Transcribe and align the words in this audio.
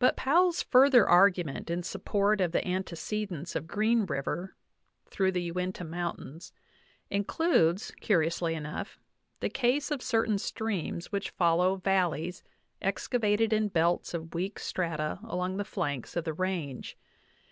But 0.00 0.16
Powell's 0.16 0.64
further 0.64 1.06
argument 1.08 1.70
in 1.70 1.84
support 1.84 2.40
of 2.40 2.50
the 2.50 2.60
antece 2.62 3.28
dence 3.28 3.54
of 3.54 3.68
Green 3.68 4.04
River 4.04 4.56
through 5.06 5.30
the 5.30 5.52
Uinta 5.54 5.84
Mountains 5.84 6.52
includes, 7.08 7.92
curiously 8.00 8.56
enough, 8.56 8.98
the 9.38 9.48
case 9.48 9.92
of 9.92 10.02
certain 10.02 10.38
streams 10.38 11.12
which 11.12 11.30
follow 11.30 11.76
val 11.76 12.10
leys 12.10 12.42
excavated 12.82 13.52
in 13.52 13.68
belts 13.68 14.12
of 14.12 14.34
weak 14.34 14.58
strata 14.58 15.20
along 15.22 15.58
the 15.58 15.64
flanks 15.64 16.16
of 16.16 16.24
the 16.24 16.32
range. 16.34 16.98